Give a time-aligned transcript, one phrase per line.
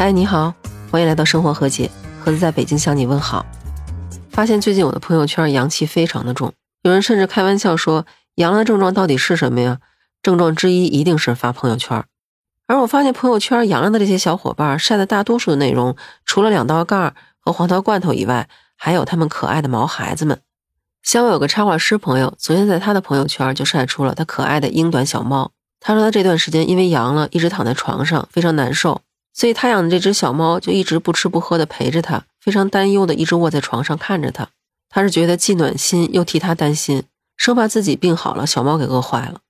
[0.00, 0.54] 嗨，你好，
[0.90, 1.90] 欢迎来到生活和解，
[2.24, 3.44] 盒子在北京向你问好。
[4.30, 9.76] 发现最近我的朋友圈阳气非常的重，有人甚至开玩笑说，阳的症状到底是什么呀？
[10.22, 12.02] 症状之一一定是发朋友圈。
[12.66, 15.94] 而我发现朋友圈阳了的这些小伙伴晒的大多数的内容，
[16.24, 18.48] 除了两道杠和黄桃罐头以外，
[18.78, 20.40] 还有他们可爱的毛孩子们。
[21.02, 25.52] 像我有个插画师朋友，昨天在他的朋友圈就晒出了他可爱的英短小猫。
[25.78, 29.02] 他说他这段时间因为阳了，一直躺在床上，非常难受。
[29.32, 34.48] 所以他养的这只小猫就一直不吃不喝的陪着他，非常担忧的一直卧在床上看着他。
[34.88, 37.04] 他是觉得既暖心又替他担心，
[37.36, 39.40] 生怕自己病好了，小猫给饿坏了。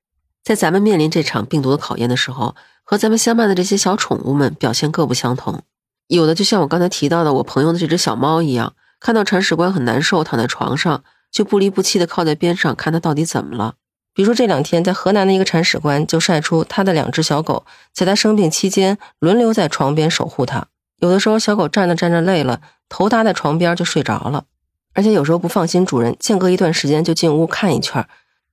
[0.44, 5.62] 在咱们面临这场病毒的考验的时候，和咱们相伴的这些小宠物们表现各不相同。
[6.08, 13.74] 有的就像我刚才提到的我朋友的这只小猫一样，看到铲屎官很难受，躺在床上就不离不弃的靠在边上看他到底怎么了。
[14.12, 20.66] 比如说这两天在河南的一个铲屎官就晒出他的两只小狗，在他生病期间轮流在床边守护他。
[20.98, 24.44] 有的时候小狗站着站着累了，头搭在床边就睡着了。
[24.92, 28.04] 而且有时候不放心主人，间隔一段时间就进屋看一圈，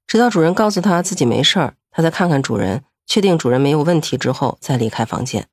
[0.06, 5.48] 直到主人告诉他自己没事儿，他再看看主人，确定主人没有问题之后再离开房间。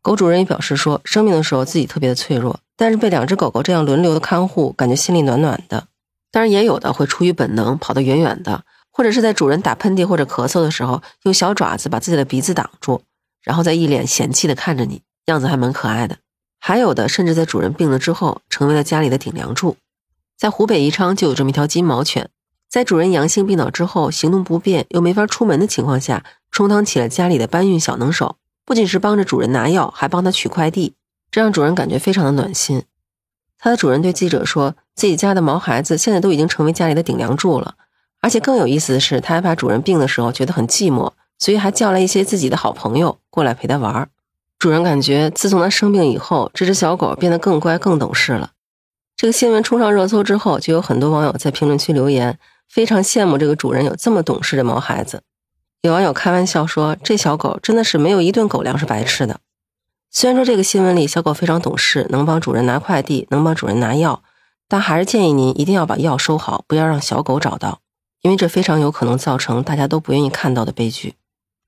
[0.00, 5.86] 狗主人也表示说，生病的时候自己特别的脆弱，但是被两只狗狗这样轮流的看护，感觉心里暖暖的。
[6.30, 8.64] 当然也有的会出于本能跑得远远的。
[8.96, 13.02] 或者是在主人打喷嚏或者咳嗽的时候，用小爪子把自己的鼻子挡住，
[13.42, 16.18] 然后再一脸嫌弃的看着你，样子还蛮可爱的。
[16.60, 19.76] 还有的甚至在主人病了之后，成为了家里的顶梁柱。
[20.38, 22.30] 在湖北宜昌就有这么一条金毛犬，
[22.70, 30.94] 在主人阳性病倒之后，行动不便又没法出门的情况下，充当起了家里的搬运小能手，不仅是帮着主人拿药，还帮他取快递，
[31.32, 32.84] 这让主人感觉非常的暖心。
[33.58, 37.74] 他的主人对记者说，自己家的毛孩子现在都已经成为家里的顶梁柱了。
[38.24, 44.08] 而且更有意思的是，他还怕主人病的时候觉得很寂寞，所以还叫来一些自己的好朋友过来陪他玩。
[44.58, 48.52] 主人感觉自从他生病以后，这只小狗变得更乖、更懂事了。
[49.14, 55.20] 这个新闻冲上热搜之后，就有很多网友在评论区留言，非常羡慕这个主人有这么懂事的毛孩子。
[55.82, 59.38] 有网友开玩笑说：“这小狗真的是没有一顿狗粮是白吃的。”
[60.10, 64.22] 虽然说这个新闻里小狗非常懂事，能帮主人拿快递，能帮主人拿药，
[64.66, 67.80] 但还是建议您一定要把药收好，不要让小狗找到。
[68.24, 71.14] 因为这非常有可能造成大家都不愿意看到的悲剧。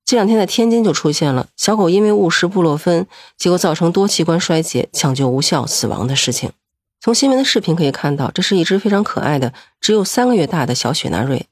[0.06, 3.06] 这两天在天津就出现了小狗因为误食布洛芬，
[3.37, 6.50] 结果造成多器官衰竭、抢救无效死亡的事情。
[6.99, 11.47] 从新闻的视频可以看到，这是一只非常可爱的、只有三个月大的小雪纳瑞。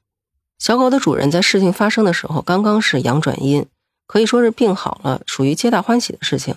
[0.59, 3.67] 小狗的主人在事情发生的时候刚刚是阳转阴，
[4.07, 6.55] 可以说是病好了，属于皆大欢喜的事情。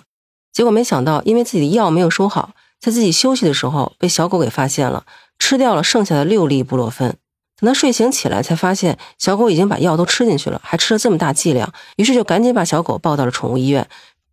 [0.52, 5.04] 结果没想到，因为自己的药没有收好，在自己休息的时候被小狗给发现了，
[5.38, 7.14] 吃掉了剩下的六粒布洛芬。
[7.60, 13.88] 等他睡醒起来，才发现小狗已经把药都吃进去了，还吃了这么大剂量，于是就赶紧把小狗抱到了宠物医院。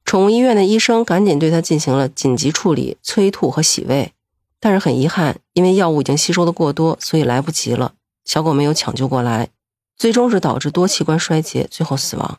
[0.06, 4.12] 宠物医院的医生赶紧对它进行了紧急处理，催吐和洗胃。
[4.60, 7.94] 但是很遗憾，因为药物已经吸收的过多，所以来不及了，
[8.24, 9.50] 小狗没有抢救过来，
[9.98, 12.38] 最终是导致多器官衰竭，最后死亡。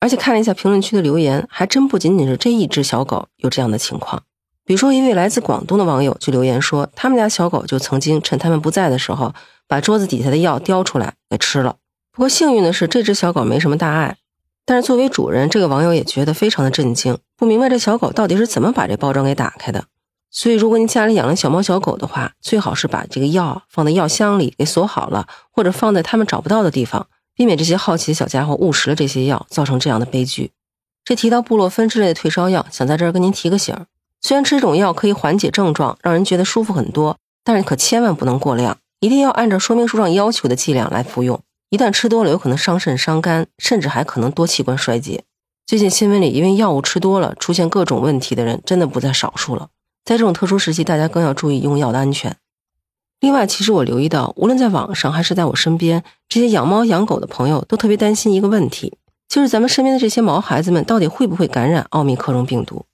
[0.00, 4.22] 而且看了一下评论区的留言，还真不仅仅是这一只小狗有这样的情况。
[4.66, 9.32] 比如说，一位来自广东的网友就留言说，他们家小狗就曾经趁他们不在的时候。
[9.68, 11.74] 把桌子底下的药叼出来给吃了。
[12.12, 14.16] 不过幸运的是，这只小狗没什么大碍。
[14.64, 19.86] 但是作为主人，这个网友也觉得非常的震惊，不明白这小狗到底是怎么把这包装给打开的。
[20.30, 30.52] 所以，如果你家里养了小猫小狗的话，最好是把这个药放在药箱里给锁好了，或者放在他们找不到的地方，避免这些好奇的小家伙误食了这些药，造成这样的悲剧。
[31.04, 33.86] 这提到布洛芬之类的退烧药，想在这儿跟您提个醒儿：
[34.26, 38.76] 虽然吃这种药可以缓解症状，让人觉得舒服很多，但是可千万不能过量。
[38.98, 45.22] 一定要按照说明书上要求的剂量来服用，一旦吃多了，有可能伤肾伤肝，甚至还可能多器官衰竭。
[45.64, 49.68] 最近新闻里因为药物吃多了出现各种问题的人，真的不在少数了。
[50.04, 52.34] 在这种特殊时期，大家更要注意用药的安全。
[53.20, 58.98] 另外，其实我留意到，无论在网上还是在我身边，这些养猫养狗的朋友都特别担心一个问题，
[59.28, 62.86] 就是咱们身边的这些毛孩子们到底会不会感染奥密克戎病毒。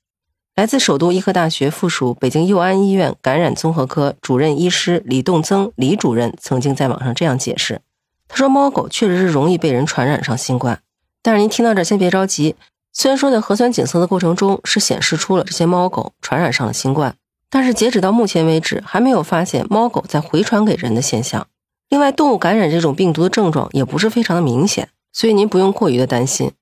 [0.55, 7.81] 来自首都医科大学附属北京佑安医院感染综合科主任医师李栋增李主任曾经在网上这样解释
[8.29, 10.83] ：“他说，猫狗确实是容易被人传染上新冠，
[11.23, 12.55] 但是您听到这先别着急。
[12.93, 17.17] 虽然说在核酸检测的过程中是显示出了这些猫狗传染上了新冠，
[17.49, 21.47] 但是截止到目前为止还没有发现猫狗在回传给人的现象。
[21.89, 26.53] 另外，动物感染这种病毒的症状也不是非常的明显，所以您不用过于的担心。”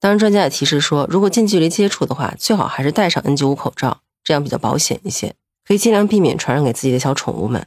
[0.00, 5.34] 当然，专家也提示说，如果近距离接触的话，最好还是戴上 N95 口罩，这样比较保险一些，
[5.66, 7.66] 可以尽量避免传染给自己的小宠物们。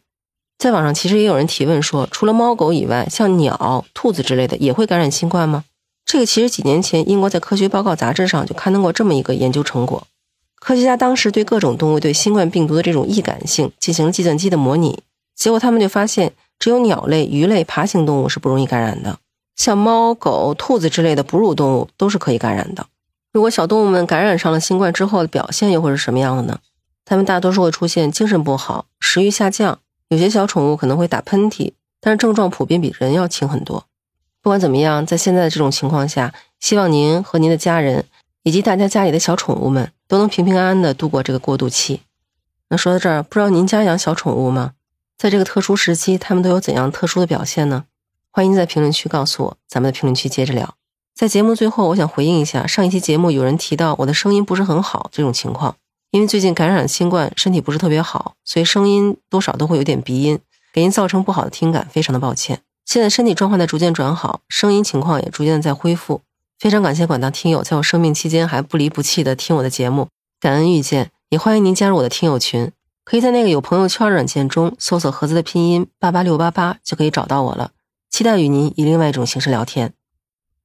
[0.57, 5.63] 在网上其实也有人提问说，除了猫狗以外，像鸟、兔子之类的也会感染新冠吗？
[6.05, 10.07] 这个其实几年前英国在《科学报告》杂志上就刊登过这么一个研究成果。
[10.59, 15.01] 科学家当时对各种动物对新冠病毒的这种易感性进行了计算机的模拟，
[15.35, 19.19] 结果他们就发现，只有鸟类、鱼类、爬行动物是不容易感染的，
[19.59, 22.87] 像猫、狗、兔子之类的哺乳动物都是可以感染的。
[23.33, 26.59] 如果小动物们感染上了新冠之后的表现又会是什么样的呢？
[27.03, 33.85] 它们大多数会出现精神不好、食欲下降，有些小宠物可能会打喷嚏，但是症状普遍比人要轻很多。
[34.41, 38.05] 不管怎么样，在现在的这种情况下，希望您和您的家人
[38.43, 41.99] 以及大家家里的小宠物们都能平平安安的度过这个过渡期。
[42.69, 44.71] 那说到这儿，不知道您家养小宠物吗？
[45.17, 47.83] 在这个特殊时期，它们都有怎样特殊的表现呢？
[48.31, 50.75] 欢迎在评论区告诉我，咱们的评论区接着聊。
[51.15, 55.75] 在节目最后，我想回应一下上一期节目有人提到我的声音不是很好这种情况，
[56.11, 60.39] 因为最近感染新冠，身体不是特别好，所以声音多少都会有点鼻音，
[60.71, 62.61] 给您造成不好的听感，非常的抱歉。
[62.85, 66.21] 现在身体状况在逐渐转好，声音情况也逐渐在恢复，
[66.59, 70.07] 非常感谢广大听友在我生病期间还不离不弃的听我的节目，
[70.39, 72.71] 感恩遇见，也欢迎您加入我的听友群，
[73.03, 77.71] 可以在那个有朋友圈软件中搜索盒子的拼音八八六八八就可以找到我了，
[78.09, 79.93] 期待与您以另外一种形式聊天。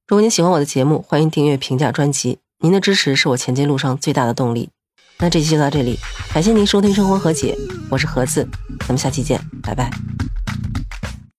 [0.07, 2.39] 如果您喜欢我的节目，欢迎订阅、评价专辑。
[2.59, 4.69] 您的支持是我前进路上最大的动力。
[5.17, 5.97] 那这期就到这里，
[6.33, 7.55] 感谢您收听《生活和解》，
[7.89, 8.47] 我是盒子，
[8.79, 9.89] 咱们下期见，拜拜。